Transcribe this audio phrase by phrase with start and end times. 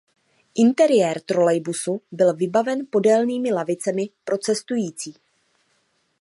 [0.55, 5.13] Interiér trolejbusu byl vybaven podélnými lavicemi pro cestující.